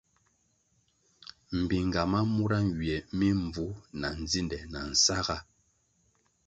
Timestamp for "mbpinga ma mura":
1.59-2.59